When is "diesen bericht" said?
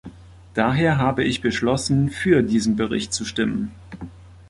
2.41-3.13